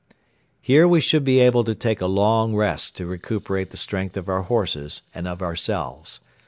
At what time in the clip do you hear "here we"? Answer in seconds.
0.59-0.99